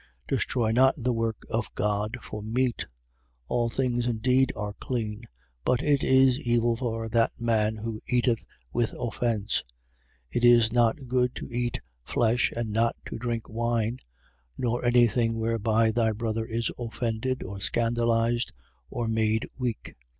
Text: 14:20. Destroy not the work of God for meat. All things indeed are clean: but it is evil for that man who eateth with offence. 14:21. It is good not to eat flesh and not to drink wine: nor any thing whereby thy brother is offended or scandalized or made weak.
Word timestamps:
14:20. 0.23 0.27
Destroy 0.29 0.71
not 0.71 0.95
the 0.97 1.13
work 1.13 1.43
of 1.51 1.75
God 1.75 2.17
for 2.23 2.41
meat. 2.41 2.87
All 3.47 3.69
things 3.69 4.07
indeed 4.07 4.51
are 4.55 4.73
clean: 4.79 5.25
but 5.63 5.83
it 5.83 6.03
is 6.03 6.39
evil 6.39 6.75
for 6.75 7.07
that 7.07 7.29
man 7.39 7.75
who 7.77 8.01
eateth 8.07 8.43
with 8.73 8.95
offence. 8.97 9.63
14:21. 10.33 10.37
It 10.37 10.43
is 10.45 10.69
good 11.07 11.29
not 11.29 11.35
to 11.35 11.49
eat 11.51 11.81
flesh 12.03 12.51
and 12.55 12.71
not 12.73 12.95
to 13.05 13.19
drink 13.19 13.47
wine: 13.47 13.99
nor 14.57 14.83
any 14.83 15.05
thing 15.05 15.37
whereby 15.37 15.91
thy 15.91 16.13
brother 16.13 16.47
is 16.47 16.71
offended 16.79 17.43
or 17.43 17.59
scandalized 17.59 18.53
or 18.89 19.07
made 19.07 19.47
weak. 19.55 19.93